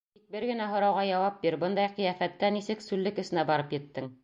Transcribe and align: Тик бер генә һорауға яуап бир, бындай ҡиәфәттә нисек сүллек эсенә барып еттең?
Тик 0.17 0.21
бер 0.35 0.45
генә 0.51 0.69
һорауға 0.71 1.03
яуап 1.07 1.37
бир, 1.43 1.59
бындай 1.65 1.93
ҡиәфәттә 1.99 2.51
нисек 2.57 2.83
сүллек 2.89 3.23
эсенә 3.27 3.47
барып 3.53 3.77
еттең? 3.79 4.13